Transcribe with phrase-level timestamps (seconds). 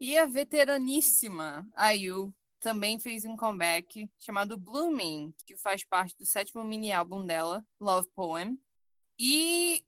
[0.00, 1.66] E a veteraníssima
[1.96, 7.64] IU também fez um comeback chamado Blooming, que faz parte do sétimo mini álbum dela,
[7.80, 8.58] Love Poem.
[9.18, 9.84] E,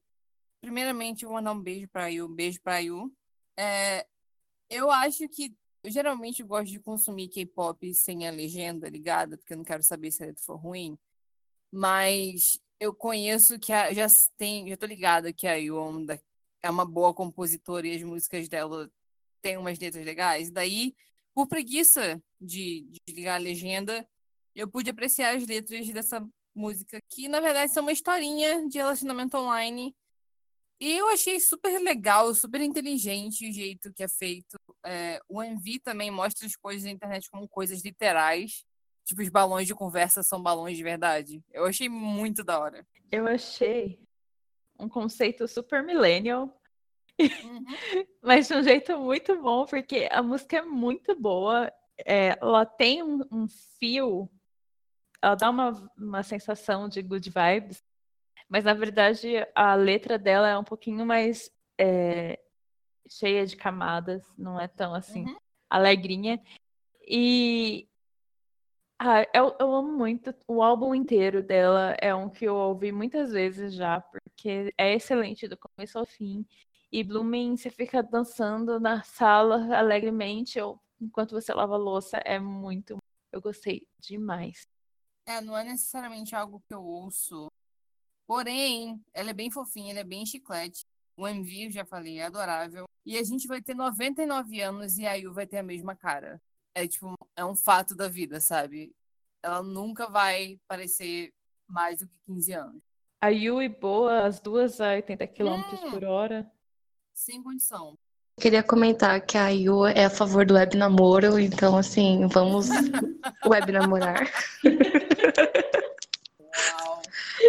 [0.61, 3.13] primeiramente, eu vou mandar um beijo pra IU, um beijo pra IU.
[3.57, 4.07] É,
[4.69, 9.57] eu acho que eu geralmente gosto de consumir K-pop sem a legenda ligada, porque eu
[9.57, 10.99] não quero saber se a letra for ruim.
[11.73, 14.07] Mas eu conheço que a, já
[14.37, 16.07] tem, já tô ligada que a Yuon
[16.63, 18.91] é uma boa compositora e as músicas dela
[19.41, 20.51] têm umas letras legais.
[20.51, 20.95] Daí,
[21.35, 24.07] por preguiça de, de ligar a legenda,
[24.55, 29.37] eu pude apreciar as letras dessa música, que na verdade são uma historinha de relacionamento
[29.37, 29.95] online
[30.81, 34.59] e eu achei super legal, super inteligente o jeito que é feito.
[34.85, 38.65] É, o Envy também mostra as coisas na internet como coisas literais.
[39.05, 41.45] Tipo, os balões de conversa são balões de verdade.
[41.53, 42.87] Eu achei muito da hora.
[43.13, 44.01] Eu achei
[44.79, 46.59] um conceito super millennial.
[47.21, 47.65] Uhum.
[48.23, 51.73] Mas de um jeito muito bom, porque a música é muito boa.
[52.07, 53.47] É, ela tem um, um
[53.79, 54.31] fio,
[55.21, 57.83] ela dá uma, uma sensação de good vibes
[58.51, 61.49] mas na verdade a letra dela é um pouquinho mais
[61.79, 62.37] é,
[63.09, 65.37] cheia de camadas, não é tão assim uhum.
[65.71, 66.43] alegrinha.
[67.07, 67.89] E
[68.99, 73.33] ah, eu, eu amo muito o álbum inteiro dela, é um que eu ouvi muitas
[73.33, 76.45] vezes já, porque é excelente do começo ao fim.
[76.93, 82.99] E Blooming, você fica dançando na sala alegremente, ou enquanto você lava louça, é muito.
[83.33, 84.67] Eu gostei demais.
[85.27, 87.49] É, não é necessariamente algo que eu ouço
[88.31, 90.85] Porém, ela é bem fofinha, ela é bem chiclete.
[91.17, 92.85] O MV, eu já falei, é adorável.
[93.05, 96.41] E a gente vai ter 99 anos e a Yu vai ter a mesma cara.
[96.73, 98.95] É tipo, é um fato da vida, sabe?
[99.43, 101.33] Ela nunca vai parecer
[101.67, 102.81] mais do que 15 anos.
[103.21, 106.49] A Yu e Boa, as duas a 80 km hum, por hora.
[107.15, 107.97] Sem condição.
[108.41, 112.69] Queria comentar que a Yu é a favor do web namoro, então assim, vamos
[113.47, 114.27] web namorar.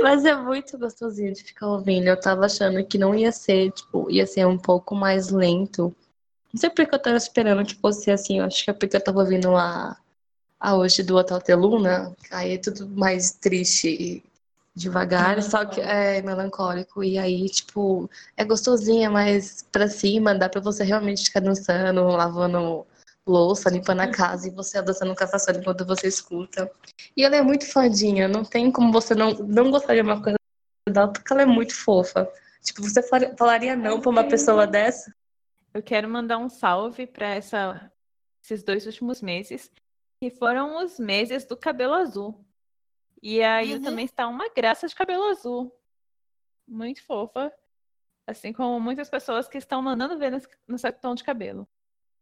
[0.02, 2.08] Mas é muito gostosinho de ficar ouvindo.
[2.08, 5.96] Eu tava achando que não ia ser, tipo, ia ser um pouco mais lento.
[6.54, 8.40] Não sei porque eu tava esperando que fosse assim.
[8.40, 9.98] Eu acho que é porque eu tava ouvindo a,
[10.60, 12.16] a hoje do Hotel Teluna.
[12.30, 14.24] Aí é tudo mais triste e
[14.76, 17.04] devagar, só que é melancólico.
[17.04, 22.86] E aí, tipo, é gostosinha, mas pra cima dá pra você realmente ficar dançando, lavando
[23.26, 26.72] louça, limpando a casa e você adoçando o café enquanto você escuta.
[27.16, 30.38] E ela é muito fadinha, não tem como você não, não gostar de uma coisa
[30.90, 32.32] dela, porque ela é muito fofa.
[32.64, 33.02] Tipo, você
[33.38, 35.14] falaria não pra uma pessoa dessa?
[35.74, 37.92] Eu quero mandar um salve para essa
[38.44, 39.72] esses dois últimos meses,
[40.20, 42.44] que foram os meses do cabelo azul.
[43.22, 43.82] E aí uhum.
[43.82, 45.72] também está uma graça de cabelo azul.
[46.68, 47.54] Muito fofa.
[48.26, 50.32] Assim como muitas pessoas que estão mandando ver
[50.68, 51.68] no seu tom de cabelo.